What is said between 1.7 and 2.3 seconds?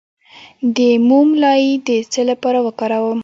د څه